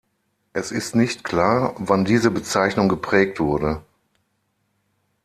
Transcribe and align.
Es 0.53 0.71
ist 0.71 0.95
nicht 0.95 1.23
klar, 1.23 1.75
wann 1.77 2.05
diese 2.05 2.31
Bezeichnung 2.31 2.89
geprägt 2.89 3.39
wurde. 3.39 3.83